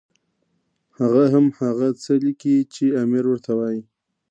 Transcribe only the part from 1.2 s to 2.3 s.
هم هغه څه